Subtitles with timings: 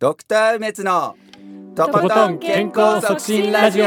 [0.00, 1.14] ドクター梅津の
[1.74, 3.84] とことん健康促進ラジオ。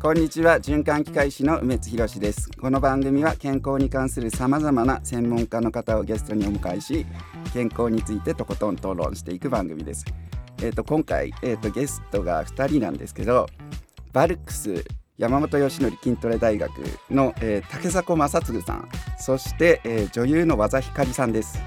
[0.00, 2.48] こんにちは循環器科医師の梅津博です。
[2.52, 7.04] この番組は健康に関するさまざまな専門家の方をゲストにお迎えし
[7.52, 10.04] 健康についてとことん討論していく番組です。
[10.62, 13.48] えっ、と今回えっ、とゲストが2人なんですけど
[14.12, 14.84] バルクス
[15.18, 16.70] 山本義則筋トレ大学
[17.10, 18.88] の、えー、竹迫正嗣さん
[19.18, 21.58] そして、えー女優の和田光さんです。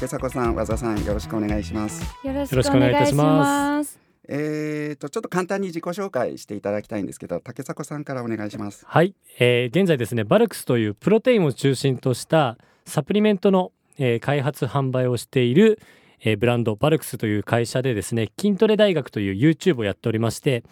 [0.00, 2.02] 竹迫さん和田さんよろしくお願いします。
[2.26, 4.00] よろしくお願いいたします。
[4.26, 8.82] えー、とちょっと簡単に自己紹介していただきたいんですけど竹迫さんからお願いします。
[8.86, 15.78] はい、えー現在ですねバルクスというプロテインを中心としたサプリメントの、えー開発販売をしている、
[16.20, 20.64] えーブランドバルクスという会社でですね筋トレ大学という YouTube をやっておりまして、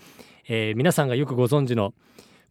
[0.48, 1.92] えー皆さんがよくご存知の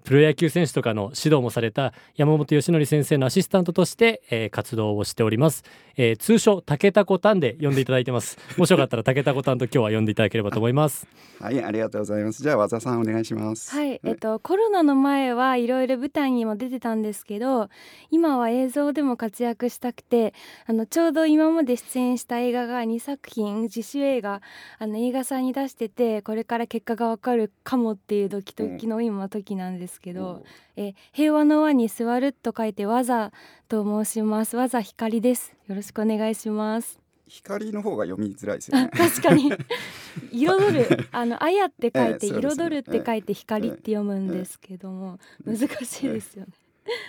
[0.08, 5.66] プロ野球選手とかの指導もされた山本義則先生のアシスタントとして、えー活動をしております、
[5.98, 8.38] えー通称竹田コタンで呼んでいただいてます。
[8.56, 11.06] もしよかったら竹田コタンと今日は呼んでいただければと思います。
[11.42, 12.42] はいありがとうございます。
[12.42, 13.70] じゃあ和田さんお願いします。
[13.76, 17.70] はい、えっとコロナの前はいろいろ舞台にも出てたんですけど
[18.10, 20.34] 今は映像でも活躍したくて
[20.68, 24.42] あのちょうど今まで出演した映画が2作品自主映画
[24.80, 30.44] あの映画さんに出しててこれから結果がわかるかもっていうドキドキの今時なんですけど、
[30.76, 33.32] え平和の輪に座ると書いてわざ
[33.68, 34.56] と申します。
[34.58, 35.54] わざ光です。
[35.68, 37.00] よろしくお願いします。
[37.28, 39.52] 光の方が読みづらいですよあね確かに。
[40.32, 41.08] 彩る。
[41.12, 42.66] あのあやって書いてええそうですね。
[42.66, 46.52] 彩るって書いて光って読むんですけども難しいですよね。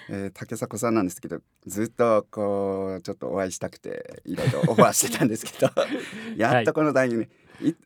[0.08, 5.70] えー竹迫さんなんですけどずっとこうちょっとお会いしたくていろいろオファーしてたんですけど
[6.36, 7.28] やっとこのタイミングい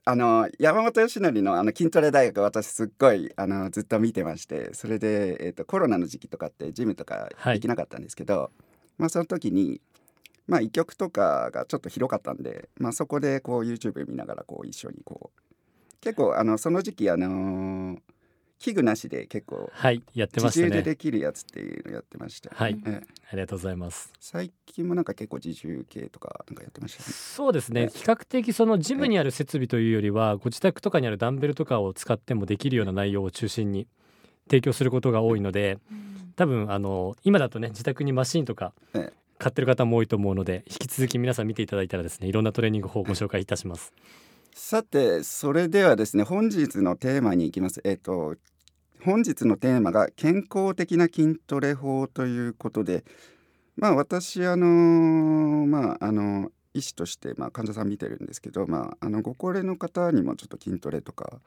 [0.04, 7.54] あの山本義則のあの筋トレ大学私すっごいあのずっと見てましてそれで、えー、とコロナの時期とかってジムとかはい。
[7.54, 8.50] できなかったんですけど、
[8.98, 9.80] まあその時に
[10.46, 15.40] まあ医局とかがちょっと広かったんで、まあ、そこでこう YouTube 見ながらこう一緒にこう
[16.00, 17.98] 結構あのその時期あのー
[18.62, 20.82] 器具なしで結構はいやってま自重でしたね。
[20.82, 23.06] できるやつっていうのやってましたはいええ。
[23.32, 24.12] ありがとうございます。
[24.20, 27.12] 最近もなんか結構自重系とかなんかやってましたよね。
[27.12, 33.88] そうですえね比較的そのジムにある設備というよりはご自宅とかにあるダンベルとかを使ってもできるような内容を中心に
[34.46, 35.78] 提供することが多いので
[36.36, 39.22] 多分あの今だとね自宅にマシンとかええ。
[39.38, 43.92] 買ってる方も多いと思うので引き続き皆さん見ていただいたらですねいろんなトレーニング法をご紹介いたします。
[44.54, 47.80] さてそれではですね本日のテーマに行きます。
[47.84, 48.36] えっ、と
[49.04, 53.04] 本日のテーマが健康的な筋トレ法ということで
[53.76, 54.66] まあ私あの
[55.66, 61.40] まああの医師としてまあ患者さん見てるんですけどまああのご高齢の方にもちょっと筋トレとか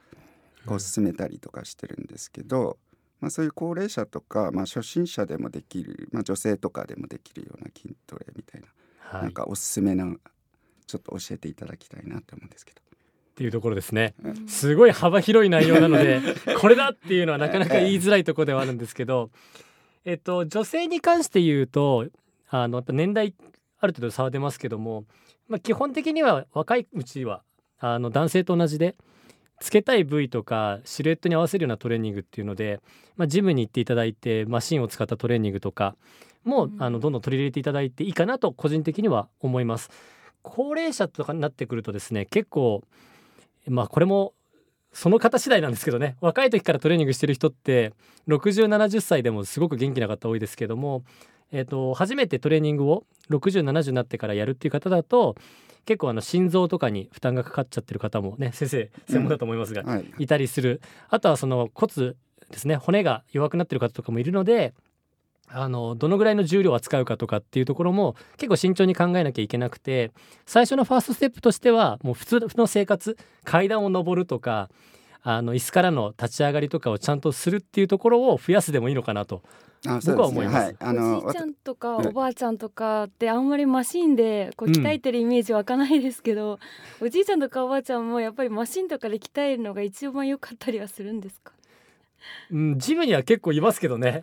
[0.66, 2.78] こう勧めたりとかしてるんですけど、
[3.22, 8.68] まあ、そういう高齢者とか、まあ、初心者でもできる、まあ、女性とかでもできるような筋トレみたいな、
[9.00, 10.18] はいっなんかおすすめの
[10.88, 12.85] ちょっと教えていただきたいなと思うんですけど。
[13.36, 14.14] ていうところですね。
[14.24, 14.48] うん。
[14.48, 16.22] すごい幅広い内容なので
[16.60, 19.30] これだっていうのはなかなか言いづらいところではあるんですけど、
[20.06, 22.08] えっと、女性に関して言うと
[22.50, 23.34] あのやっぱ年代
[23.80, 25.04] ある程度差は出ますけども、
[25.48, 27.44] まあ、基本的には若いうちは
[27.80, 28.96] あの男性と同じで
[29.60, 32.80] つけたい部位とかシルエットに合わせるようなトレーニングっていうので、
[33.16, 35.96] まあ、ジムに行っていただいてマシンを使ったトレーニングとか
[36.44, 36.76] も、うん。
[36.82, 39.90] あのどんどん取り入れていただいていいかなと個人的には思います。
[40.42, 42.84] 高齢者とかになってくるとですね結構
[43.68, 44.34] まあこれも
[44.94, 46.16] その方次第なんですけどね。
[46.22, 47.94] 若い時からトレーニングしてる人って
[48.30, 51.04] 6070歳でもすごく元気な方多いですけども、
[51.52, 55.36] えー、と初めてトレーニングを6070になってからやるっていう方だと
[55.86, 60.82] 結構あの心臓とかに負担がかかっちゃってる方もね先生専門だと思いますが、はい、いたりする。
[61.10, 62.14] あとはその骨
[62.52, 64.74] ですね骨が弱くなってる方とかもいるので
[65.48, 70.12] あのどのぐらいの重量を扱うかとかっていうところも結構慎重に考えなきゃいけなくて
[70.46, 74.70] 最初のファーストステップとしてはもう普通の生活階段を上るとか
[75.22, 79.42] あの椅子からの立ち上がりとかをちゃんとするっていうところを増やすでもいいのかなと。
[79.88, 80.58] あ僕は思います。
[80.66, 86.60] はい、あのおじいちゃんとかうんおばあちゃんとかってあんまりマシンでこううん鍛えてるイメージ湧かないですけど、
[87.02, 91.54] おじいちゃんとかおばあちゃんもやっぱりマシンとかで鍛えるのが一番良かったりはするんですか？
[92.52, 94.22] うん、ジムには結構いますけどね。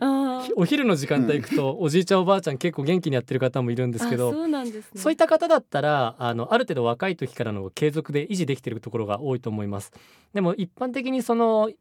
[0.55, 5.01] お昼の時間帯行くとおじいちゃんおばあちゃん結構元気にやってる方もいるんですけどあそうなんですね。
[5.01, 9.91] そういった方だったらあのある程度若い時からの継続で維持できているところが多いと思います。
[10.33, 11.71] でも一般的にその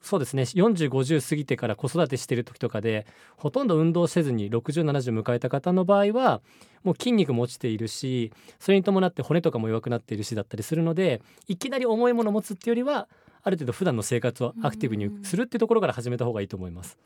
[0.00, 3.06] そうですね4050過ぎてから子育てしてる時とかで
[3.36, 6.40] ほとんど運動せずに6070迎えた方の場合は
[6.84, 13.08] もう筋肉も落ちているしそれに伴って骨とかも弱くなっているしだったりするのでいきなり重いものを持つっていうよりは
[13.42, 16.98] ある程度普段の生活をアクティブにするっていうところから始めた方がいいと思います。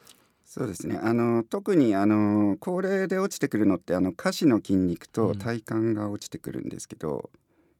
[0.44, 0.99] そうですね。
[1.02, 7.31] あの特にあの高齢で落ちてくるのってあの下肢の筋肉と体幹が落ちてくるんですけど、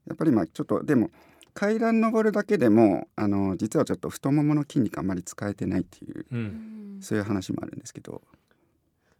[0.07, 1.11] やっぱりまあちょっとでも
[1.55, 6.99] 階段登るだけでもあの実はちょっと太ももの筋肉あんまり使えてないっていうう、うん。
[6.99, 8.23] んそういう話もあるんですけど。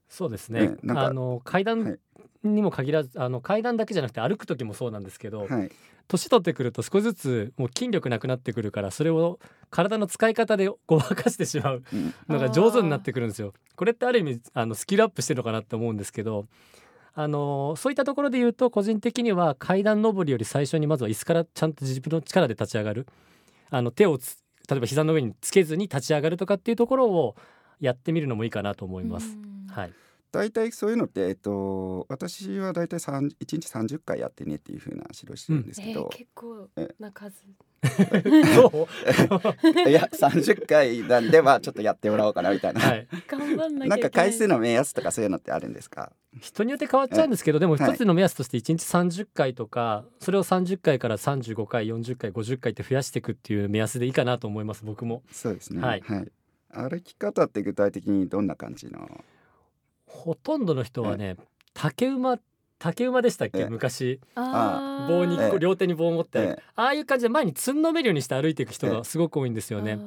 [0.09, 0.61] そうですね。
[0.69, 1.99] ねなんかあの階段
[2.45, 5.71] にも限らず、あの階段だけじゃなくて歩く時もそうなんですけど、はい。
[6.09, 9.39] 年取ってくると少しずつもう筋力なくなってくるからそれを
[9.71, 12.13] 体の使い方でごまかしてしまううん。
[12.29, 13.55] のが上手になってくるんですよ。
[13.77, 16.47] これってある意味あのスキルアップしてるのかなって思うんですけど
[17.15, 23.07] あのそういったところで言うと個人的には階段登りより最初にまずは椅子からちゃんと自分の力で立ち上がる。
[23.71, 24.39] あの手をつ
[24.69, 27.37] 例えば膝の上につけずに立ち上がるとかっていうところを
[27.81, 29.37] やってみるのもいいかなと思います。
[29.37, 29.67] うん。
[29.73, 29.93] はい、
[30.33, 36.69] 大体そういうのって、えっと、私は大体3 1日30回やってねっていう風な指導してるんですえーけど、結構
[36.99, 37.37] な数。
[38.55, 38.89] そう。
[39.91, 46.13] いや30回なんではちょっとやってもらおうかなみたいな、はい、頑張んなんか回数の目安とかそういうのってあるんですか？
[46.41, 47.93] 人によって変わっちゃうんですけどでもはい。
[47.93, 48.85] 一つの目安として1日
[49.23, 55.23] 30回とかそれを30回から35回40回50回って増やしていくっていう目安でいいかなと思います僕も。
[55.31, 55.83] そうですね。
[55.83, 56.03] はい。
[56.71, 59.23] 歩き方って具体的にどんな感じの？
[60.13, 61.37] ほとんどの人はね
[61.75, 62.39] 竹馬
[62.79, 63.61] 竹馬でしたっけ？
[63.61, 63.69] ええ。
[63.69, 64.21] 昔。
[64.37, 66.63] 棒に両手に棒を持って、ええ。
[66.75, 70.01] ああいう感じで前につんのめるようにして歩いていく人がすごく多いんですよね。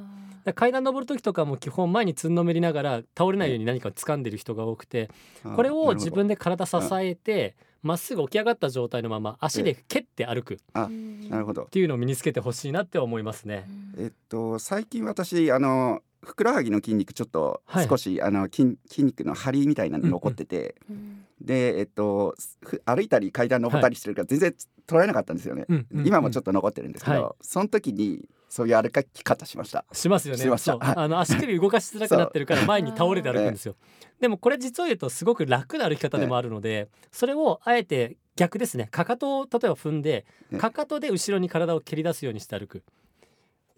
[0.55, 5.09] 階段登る時とかも基本前につんのめりながら倒れないように何かを掴んでる人が多くて
[5.55, 11.29] これを自分で体支えてまっすぐ起き上がった状態のまま足で蹴って歩くっあうん。
[11.29, 11.63] なるほど。
[11.63, 13.67] ていうのを身につけてほしいなって思いますね。
[13.97, 17.87] えっと最近私あのふくらはぎの筋肉ちょっとはい。
[17.87, 21.25] 少し、あの筋筋肉の張りみたいなの残ってて、うん。
[21.41, 24.55] でえっとふ歩いたり階段登ったりしてるから全然
[24.87, 27.33] 捉えなかったんですよね、うんうん今もちょっと残ってるんですけど、はい。
[27.41, 29.85] その時にそういう歩き方しました。
[29.91, 30.43] しますよね。
[30.79, 33.75] あの足首動かしづらくなってるから前に倒れて歩くんですよ。
[34.19, 38.87] でもこれ実を言うとすごく楽な歩き方でもあるのでそれをあえて逆ですね。
[38.91, 40.57] かかとを例えば踏んでえ。
[40.57, 42.83] かかとで後ろに体を蹴り出すようにして歩く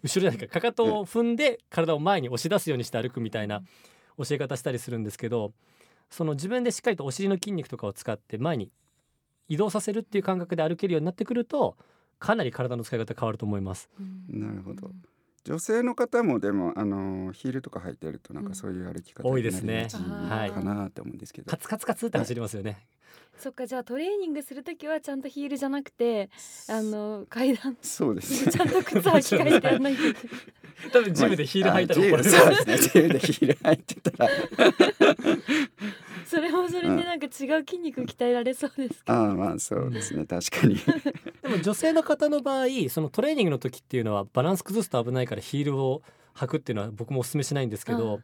[0.02, 3.62] 後ろじゃないかかかとを踏んで体を前に押し出すようにして歩くみたいな
[4.16, 5.52] 教え方したりするんですけど
[6.10, 8.70] その自分でしっかりとお尻の筋肉とかを使って前に
[9.48, 11.76] 移動させるっていう感覚で歩けるようになってくると
[12.18, 13.88] かなり体の使い方変わると思います。
[13.98, 14.02] う
[14.36, 14.90] んなるほど
[15.48, 19.88] 女性の方もでもあのヒールとか履いてるとなんかそういう歩き方多いですね。
[19.90, 19.98] か
[20.60, 22.86] なって思うんですけど、カツカツカツって走りますよね。
[23.38, 26.28] そっかじゃあトレーニングするときはちゃんとヒールじゃなくて
[26.68, 30.02] あの階段そうですちゃんと靴履き替えてやんないと
[30.92, 33.02] 多分ジムでヒール履いたら怒られるあそうですね。
[33.02, 34.30] ジムでヒール履いてたら。
[36.26, 37.30] それもそれでなんか違う
[37.66, 40.26] 筋肉鍛えられそうですけど、ああまあそうですね。
[40.26, 40.76] 確かに。
[40.76, 46.02] でも女性の方の場合そのトレーニングの時っていうのはバランス崩すと危ないからヒールを
[46.34, 48.20] 履くっていうのは僕もお勧めしないんですけど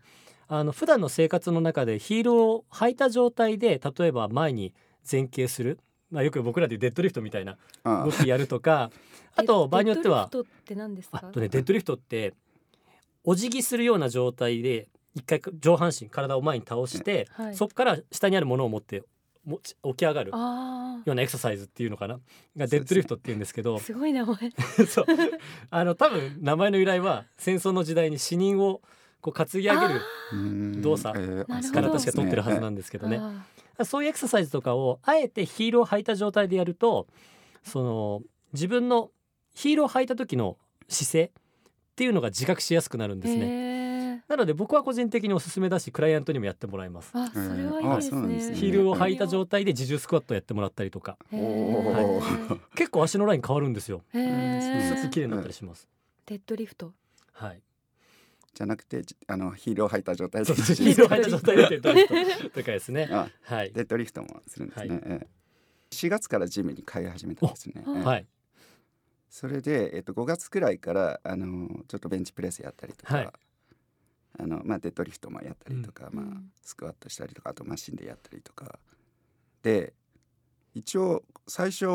[0.46, 4.74] あの普段の生活の中でヒールを履いた状態で例えば前に
[5.10, 5.80] 前傾する、
[6.10, 8.90] まあ、よく僕らでデッドリフトみたいなあ動きやるとか
[9.34, 11.20] あと場合によってはデッドリフトって何ですか？
[11.24, 12.34] あとねデッドリフトって
[13.24, 17.56] お辞儀するような状態で一回上半身体を前に倒して、はい。
[17.56, 19.02] そこから下にあるものを持って
[19.44, 22.18] 持ち起き上がるあようなエクササイズっていうのかな？
[22.56, 23.76] がデッドリフトっていうんですけど。
[23.76, 24.36] あすごい名前。
[24.88, 25.06] そう。
[25.70, 28.82] あの多分名前の由来は戦争の時代に死人を
[29.20, 30.00] こう担ぎ上げる
[30.32, 30.82] うん。
[30.82, 31.50] 動作か
[31.80, 33.20] ら確か取ってるはずなんですけどね。
[33.84, 37.08] そういうエクササイズとかをあえてヒールを履いた状態でやると
[37.64, 38.22] その
[38.52, 39.10] 自分の
[39.52, 40.58] ヒールを履いた時の
[40.88, 41.32] 姿勢
[41.94, 43.46] っていうのが自覚しやすくなるんですね。
[43.46, 47.12] ねなので僕は個人的におすすめだしクライアントにもやってもらいます。
[47.14, 54.02] あそれはいいですねあそうなんですねヒールを履いた状態で自重スクワットやってもらったりとかへおーー結構足のライン変わるんですよ。
[54.12, 55.88] スッと綺麗になったりします。
[56.26, 56.92] デッドリフト
[57.32, 57.62] はい。
[58.54, 63.08] じゃなくてじあのヒールを履いた状態でヒールを履いた状態でデッドリフトとかですね。
[63.12, 63.72] あはい。
[63.72, 65.44] デッドリフトもするんですね、はいええ
[65.94, 68.26] 4月からジムに通い始めたんですね、はい。
[69.34, 73.28] それで、えっと、5月くらいからあのちょっとベンチプレスやったりとか、はい。
[74.38, 78.78] あのまあ、デッドリフトもやったりとか、まあうん、スクワットしたりとかあとマシンでやったりとか。
[79.64, 79.92] で
[80.72, 81.86] 一応最初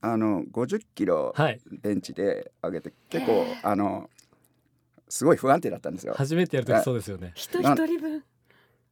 [0.00, 1.60] あの50キロはい。
[1.70, 4.10] ベンチで上げて結構へえあの
[5.08, 6.14] すごい不安定だったんですよ。
[6.16, 7.30] 初めてやるときそうですよね。
[7.36, 8.24] 人一人分。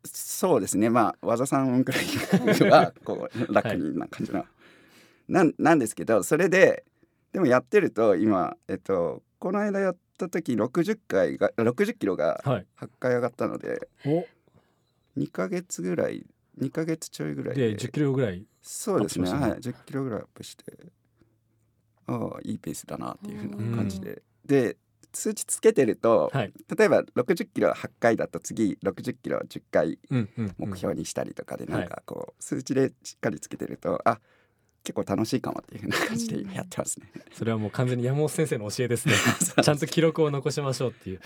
[0.05, 0.91] そうですね。
[0.91, 4.45] まあ和田さんくらいはこう楽にな感じの、
[5.27, 6.85] なんなんですけどそれで
[7.33, 12.67] でもやってると今えっとこの間やった時60回が60キロがはい。
[12.81, 14.25] 8回上がったのでお
[15.19, 16.25] 2ヶ月ぐらい
[16.61, 18.45] 2ヶ月ちょいぐらいでで10キロぐらい。
[18.61, 20.65] そうですねねはい10キロぐらいアップして
[22.07, 24.77] ああいいペースだなっていうふうな感じでで
[25.13, 26.53] 数値つけてると、はい。
[26.77, 30.71] 例えば60キロ8回だと次60キロ10回うんうんうん。
[30.71, 34.21] 目標にしたりとかでんなんかこう数値でしっかりつけてると、あ
[34.85, 37.07] 結構楽しいかもっていうふうな感じで今やってますね。
[37.33, 39.15] それはもう完全に山本先生の教えですね。
[39.63, 41.21] ちゃんと記録を残しましょうっていう。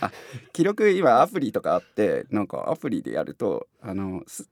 [0.52, 4.48] 記録今アプリとかあってなんかアプリでやるとあのす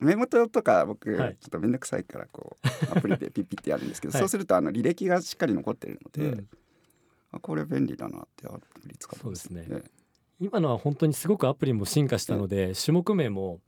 [0.00, 4.20] メモ帳とか僕ちょはいっとめんどくさいからこう アプリでピッピッてやるんですけど、はい。
[4.20, 6.48] そうするとあの履歴がしっかり残ってるので、うん。
[7.32, 9.82] あこれ便利だなってアプリ使ってますそうですね。
[10.40, 13.60] 今のは本当にすごくアプリも進化したので、種目名も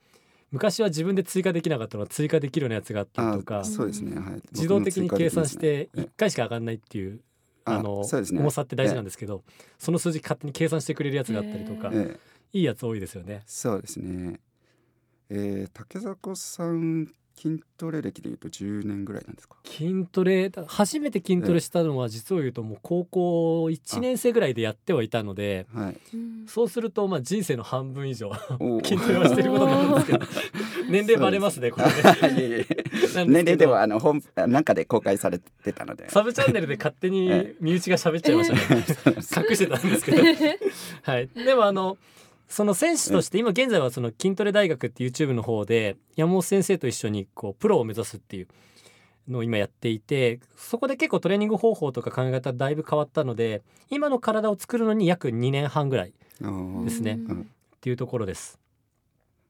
[0.50, 6.04] 昔は自分で追加できなかったのが追加できるようなやつがあったりとかあそうですね、はい、自動的に計算して僕も追加できますね。
[6.04, 7.20] 1回しか上がんないっていう
[7.64, 8.40] ああのね。
[8.40, 9.42] 重さって大事なんですけど
[9.78, 12.18] その数字勝手に計算してくれるやつがあったりとかえ。
[12.52, 13.42] いいやつ多いですよね。
[13.46, 14.40] そうですね。
[15.28, 17.06] えー、竹迫さん
[17.36, 19.56] 筋トレ歴でいうと10年ぐらいなんですか？
[19.64, 25.96] 筋トレ初めて筋トレしたのは実を言うともう高校1年生ぐらいでやってはいたのではい。
[26.14, 28.32] うんそうするとまあ人生の半分以上
[28.84, 30.18] 筋トレはしてることになるんですけど
[30.90, 32.66] 年齢バレますねこれね。
[33.26, 36.08] 年齢ではあの本なんかで公開されてたので。
[36.10, 38.84] サブチャンネルで勝手にえ身内が喋っちゃいましたね。
[39.48, 40.22] 隠してたんですけど。
[41.02, 41.28] はい。
[41.28, 41.96] でもあの
[42.50, 48.48] その選手として今現在はその筋トレ大学っていう YouTube の方で山本先生と一緒にこうプロを目指すっていう
[49.28, 56.12] のを今やっていてそこで結構トレーニング方法とか考え方だいぶ変わったので今の体を作るのに約2年半ぐらい
[56.84, 58.58] ですねうんていうところです。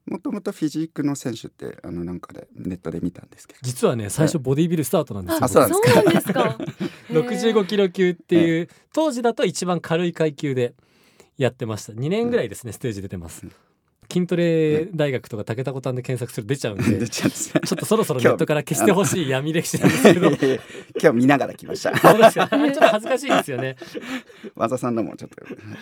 [0.07, 3.61] もともとフィジークの選手ってあのなんかでネットで見たんですけど。
[3.63, 5.45] 実はね最初ボディビルスタートなんですよ。
[5.45, 6.57] あそうなんですか
[7.11, 10.75] ？65 キロ級っていう当時だと一番軽い階級で
[11.43, 11.93] やってました。
[11.95, 13.45] 2年ぐらいですねステージ出てます。
[13.45, 13.53] うん。
[14.13, 20.31] 筋トレ大学とか竹田子さんで検索すると出ちゃうんで出ちゃうんちょっとそろそろネットから消してほしい闇歴史なんですけど
[21.01, 21.97] 今日見ながら来ました。
[21.97, 23.77] そうですかちょっと恥ずかしいですよね。
[24.57, 25.37] 和田さんのもちょっと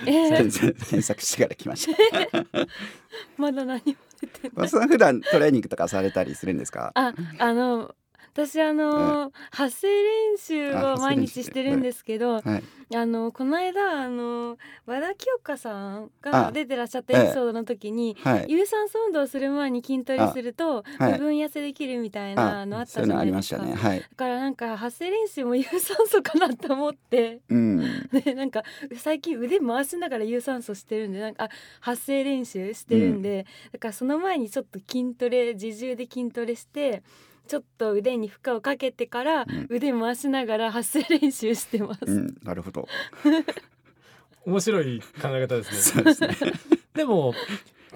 [0.06, 0.36] えー。
[0.36, 1.88] 検検索してから来まし
[2.30, 2.46] た。
[3.38, 3.82] まだ何も
[4.20, 4.52] 出てない。
[4.54, 6.92] 和田さん普段トレーニングとかされたりするんですか？
[6.94, 7.94] あ、あの
[8.38, 12.62] 私あの、発声練習あを毎日してるんですけど、はい。
[12.94, 18.46] あのこの間あの和田清香さんあが出てらっしゃったエピソードの時に、はい。
[18.48, 21.12] 有酸素運動をする前に筋トレするとはい。
[21.12, 23.62] 部分痩せできるみたいなのあったじゃないですか。
[23.62, 23.76] だ
[24.16, 27.40] からなんか発声練習も有酸素かなと思って。
[27.50, 28.08] うん。
[28.10, 28.62] でなんか
[28.96, 31.48] 最近腕回しながら有酸素してるんでなんかあ
[31.80, 37.02] 発声練習してるんで、だからその前にちょっと筋トレ自重で筋トレして
[37.48, 42.00] ちょっと腕に負荷をかけてからうん腕回しながら発声練習してます。
[42.06, 42.36] うん。
[42.42, 42.86] なるほど。
[44.46, 46.52] 面白い考え方ですねそうですね。
[46.94, 47.34] でも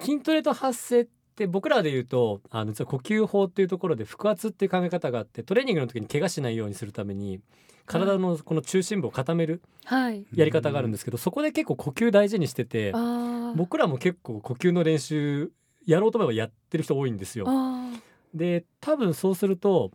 [0.00, 1.06] 筋トレと発声っ
[1.36, 7.40] て僕らで言うとあの実は呼吸法っていうところで腹圧っていう考え方があってトレーニングの時に怪我しないようにするために
[7.86, 10.26] 体のこの中心部を固めるはい。
[10.34, 12.92] やり方があるんですけどそこで結構呼吸大事にしてて
[13.56, 15.52] 僕らも結構呼吸の練習
[15.86, 17.46] やろうと思えばやってる人多いんですよ。
[18.34, 19.90] あで多分そうすると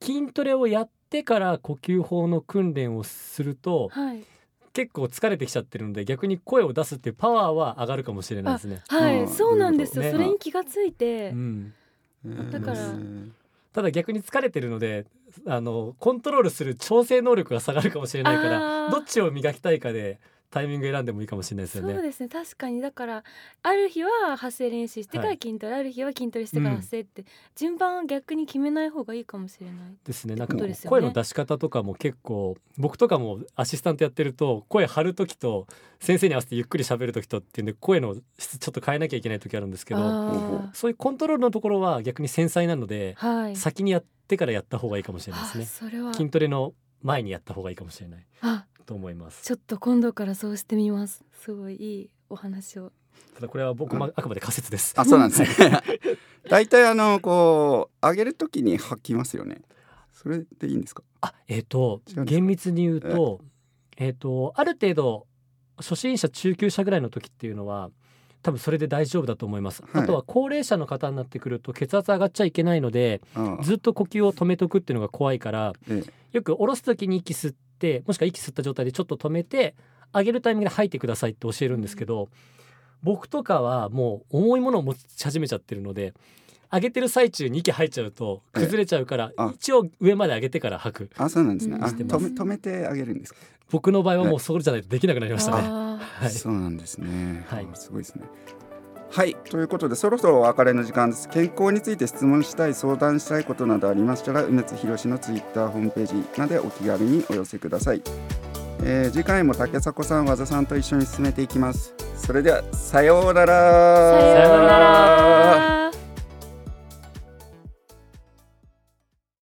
[0.00, 4.24] 筋トレをやってから呼吸法の訓練をするとーはい。
[4.72, 8.82] 結構疲れてきちゃってるので逆に声を出すっていうパワーは上がるかもしれないですね。
[8.88, 11.74] はい、そうなんですよ、なるほどそれに気がついて、うん、
[12.50, 13.34] だからうん。
[13.72, 15.06] ただ逆に疲れてるので
[15.46, 20.18] あのコントロールする調整能力が下がるかもしれないからどっちを磨きたいかで
[20.52, 21.94] タイミング選んでもいいかもしれないですよね。
[21.94, 22.80] そうですね確かに。
[22.82, 23.24] だから
[23.62, 25.38] ある日は発声練習してからはい。
[25.42, 27.24] 筋トレ、ある日は筋トレしてから発声って、
[27.56, 29.76] 順番を逆に決めない方がいいかもしれない。
[30.04, 30.34] ですね。
[30.34, 30.56] なんか
[30.86, 35.66] 声の出し方とかも結構僕とかもアシスタントやってると声張る時と
[36.00, 43.56] 先生に合わせてゆっくり喋る時とっていうんで声の質ちょっと変えなきゃいけない時あるんですけどあそういうコントロールのところは逆に繊細なのでーはい。
[43.56, 46.12] 先にやってからやった方がいいかもしれないですあね。
[46.12, 48.26] 筋トレの前にやった方がいいかもしれない。
[48.42, 49.42] あと思います。
[49.42, 52.92] ちょっと今度からそうしてみますすごいいいお話を
[53.34, 54.92] ただこれは僕もあくまで仮説です。
[54.96, 55.48] あ、そうなんですね。
[56.50, 59.62] 大体あのこう上げるときに吐きますよね。
[60.12, 61.02] それでいいんですか？
[61.22, 62.24] あえっ、と違うんですか？
[62.24, 63.40] 厳密に言うと
[63.96, 65.26] えっ、とある程度
[65.78, 67.90] 初心者中級者ぐらいの時っていうのは
[68.42, 79.74] 多分それで大丈夫だと思います、はいあとは高齢者の方になってくると血圧上がっちゃいけないのでああずっと呼吸を止めとくっていうのが怖いからえよく下ろす時に息吸ってもしくは息吸った状態でちょっと止めて
[80.14, 82.28] 上げるタイミングで吐いてくださいって教えるんですけど、
[83.02, 86.14] 僕とかはもう重いものを持ち始めちゃってるので
[86.72, 91.76] 上げてる最中に息入っちゃうと崩れちゃうから、あ一応上まで上げてから吐くあ、そうなんですね。
[91.76, 93.40] 止め止めてあげるんですか？
[93.70, 95.58] 僕の場合はもうそれじゃないとできなくなりましたね。
[95.66, 97.44] あはい、そうなんですね。
[97.48, 98.24] はいあすごいですね。
[99.14, 101.28] はい、ということでそろそろお別れの時間です。
[101.28, 108.02] 健康について質問したい、相談したいことなどありましたら、梅津博のツイッターホームページまでお気軽にお寄せください。
[108.82, 111.92] えー次回も竹迫さん、和田さんと一緒に進めていきます。
[112.16, 113.52] それではさようなら。
[113.52, 115.81] さようなら